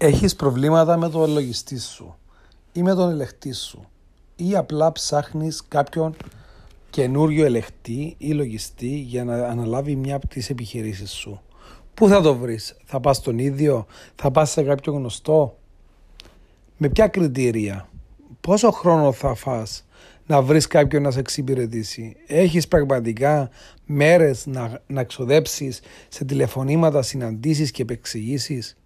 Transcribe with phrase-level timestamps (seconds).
[0.00, 2.16] Έχεις προβλήματα με το λογιστή σου
[2.72, 3.88] ή με τον ελεκτή σου
[4.36, 6.16] ή απλά ψάχνεις κάποιον
[6.90, 11.40] καινούριο ελεκτή ή λογιστή για να αναλάβει μια από τις επιχειρήσεις σου.
[11.94, 15.58] Πού θα το βρεις, θα πας στον ίδιο, θα πας σε κάποιο γνωστό;
[16.76, 17.88] Με ποια κριτήρια,
[18.40, 19.84] πόσο χρόνο θα φας
[20.26, 23.50] να βρεις κάποιον να σε εξυπηρετήσει; Έχεις πραγματικά
[23.86, 28.77] μέρες να, να ξοδέψεις σε τηλεφωνήματα, συναντήσεις και επεξηγήσεις;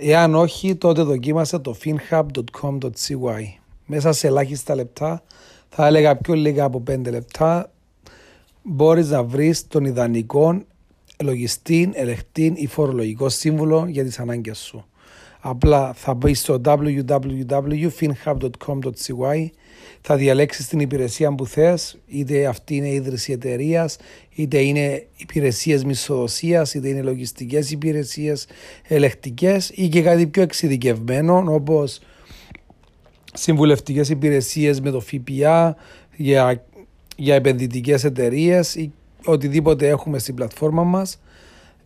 [0.00, 3.42] Εάν όχι, τότε δοκίμασε το finhub.com.cy.
[3.86, 5.22] Μέσα σε ελάχιστα λεπτά,
[5.68, 7.70] θα έλεγα πιο λίγα από 5 λεπτά,
[8.62, 10.62] μπορείς να βρεις τον ιδανικό
[11.22, 14.86] λογιστή, ελεκτή ή φορολογικό σύμβουλο για τις ανάγκες σου.
[15.40, 19.48] Απλά θα μπει στο www.finhub.com.cy
[20.00, 23.96] θα διαλέξεις την υπηρεσία που θες, είτε αυτή είναι ίδρυση εταιρείας,
[24.34, 28.46] είτε είναι υπηρεσίες μισθοδοσίας, είτε είναι λογιστικές υπηρεσίες,
[28.88, 32.00] ελεκτικές ή και κάτι πιο εξειδικευμένο όπως
[33.34, 35.76] συμβουλευτικές υπηρεσίες με το ΦΠΑ
[36.16, 36.64] για,
[37.16, 38.92] για επενδυτικές εταιρείες ή
[39.24, 41.20] οτιδήποτε έχουμε στην πλατφόρμα μας.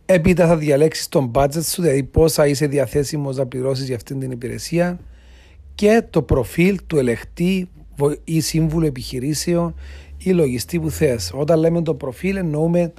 [0.05, 4.31] Έπειτα θα διαλέξεις τον budget σου, δηλαδή πόσα είσαι διαθέσιμος να πληρώσεις για αυτή την
[4.31, 4.99] υπηρεσία
[5.75, 7.69] και το προφίλ του ελεκτή
[8.23, 9.75] ή σύμβουλο επιχειρήσεων
[10.17, 11.31] ή λογιστή που θες.
[11.35, 12.93] Όταν λέμε το προφίλ εννοούμε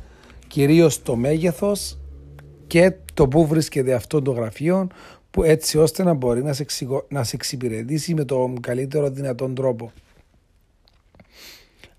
[0.47, 1.99] κυρίως το μέγεθος
[2.67, 4.87] και το που βρίσκεται αυτό το γραφείο
[5.31, 6.67] που έτσι ώστε να μπορεί να σε,
[7.09, 9.93] να σε εξυπηρετήσει με τον καλύτερο δυνατόν τρόπο.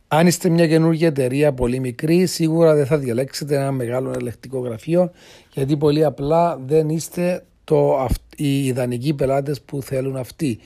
[0.07, 5.11] Αν είστε μια καινούργια εταιρεία πολύ μικρή, σίγουρα δεν θα διαλέξετε ένα μεγάλο ελεκτικό γραφείο,
[5.53, 10.59] γιατί πολύ απλά δεν είστε το, οι ιδανικοί πελάτες που θέλουν αυτοί.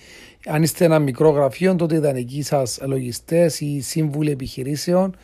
[0.46, 5.16] Αν είστε ένα μικρό γραφείο, τότε οι ιδανικοί σας λογιστές ή σύμβουλοι επιχειρήσεων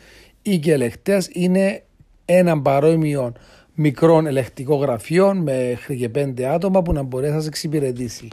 [0.42, 1.82] ή και ελεκτέ είναι
[2.24, 3.32] ένα παρόμοιο
[3.74, 8.28] μικρών ελεκτικό γραφείο μέχρι και πέντε άτομα που να μπορεί να σας εξυπηρετήσει.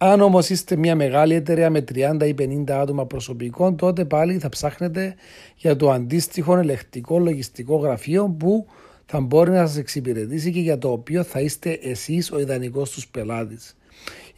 [0.00, 4.48] Αν όμως είστε μια μεγάλη εταιρεία με 30 ή 50 άτομα προσωπικών, τότε πάλι θα
[4.48, 5.14] ψάχνετε
[5.56, 8.66] για το αντίστοιχο ελεκτικό λογιστικό γραφείο που
[9.06, 13.08] θα μπορεί να σας εξυπηρετήσει και για το οποίο θα είστε εσείς ο ιδανικός τους
[13.08, 13.76] πελάτης.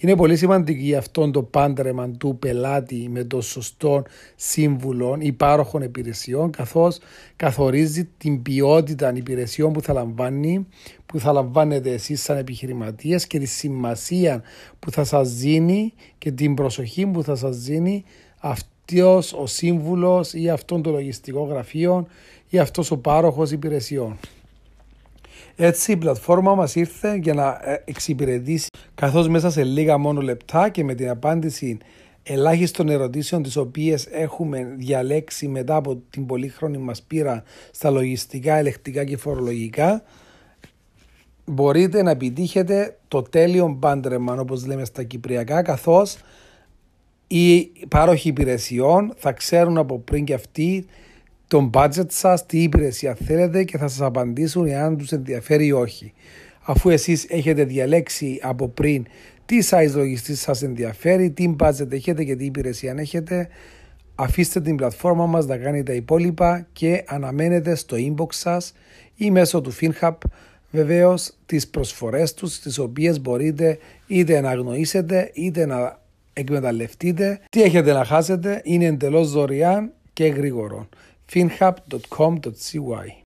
[0.03, 4.03] Είναι πολύ σημαντική αυτό το πάντρεμα του πελάτη με το σωστό
[4.37, 6.99] σύμβουλο ή πάροχων υπηρεσιών καθώς
[7.37, 10.67] καθορίζει την ποιότητα υπηρεσιών που θα λαμβάνει,
[11.07, 14.43] που θα λαμβάνετε εσείς σαν επιχειρηματίες και τη σημασία
[14.79, 18.05] που θα σας δίνει και την προσοχή που θα σας δίνει
[18.39, 22.07] αυτός ο σύμβουλος ή αυτόν το λογιστικό γραφείο
[22.49, 24.19] ή αυτός ο πάροχος υπηρεσιών.
[25.63, 30.69] Έτσι η πλατφόρμα μας ήρθε για να ε, εξυπηρετήσει καθώς μέσα σε λίγα μόνο λεπτά
[30.69, 31.79] και με την απάντηση
[32.23, 39.05] ελάχιστων ερωτήσεων τις οποίες έχουμε διαλέξει μετά από την πολύχρονη μας πείρα στα λογιστικά, ελεκτικά
[39.05, 40.03] και φορολογικά
[41.45, 46.17] μπορείτε να επιτύχετε το τέλειο πάντρεμα όπως λέμε στα κυπριακά καθώς
[47.27, 50.87] οι πάροχοι υπηρεσιών θα ξέρουν από πριν και αυτοί
[51.51, 56.13] τον budget σας, τι υπηρεσία θέλετε και θα σας απαντήσουν εάν τους ενδιαφέρει ή όχι.
[56.61, 59.07] Αφού εσείς έχετε διαλέξει από πριν
[59.47, 63.49] τι size λογιστής σας ενδιαφέρει, τι budget έχετε και τι υπηρεσία έχετε,
[64.15, 68.73] αφήστε την πλατφόρμα μας να κάνει τα υπόλοιπα και αναμένετε στο inbox σας
[69.17, 70.17] ή μέσω του FinHub
[70.71, 76.01] βεβαίως τις προσφορές τους τις οποίες μπορείτε είτε να αγνοήσετε είτε να
[76.33, 77.41] εκμεταλλευτείτε.
[77.51, 80.89] Τι έχετε να χάσετε είναι εντελώς δωρεάν και γρήγορο
[81.31, 83.17] finhub.com.cy